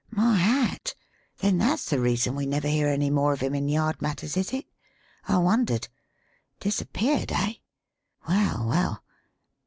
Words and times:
"My 0.09 0.35
hat! 0.35 0.95
Then 1.37 1.59
that's 1.59 1.87
the 1.91 1.99
reason 1.99 2.33
we 2.33 2.47
never 2.47 2.67
hear 2.67 2.87
any 2.87 3.11
more 3.11 3.33
of 3.33 3.41
him 3.41 3.53
in 3.53 3.69
Yard 3.69 4.01
matters, 4.01 4.35
is 4.35 4.51
it? 4.51 4.65
I 5.27 5.37
wondered! 5.37 5.89
Disappeared, 6.59 7.31
eh? 7.31 7.53
Well, 8.27 8.65
well! 8.67 9.03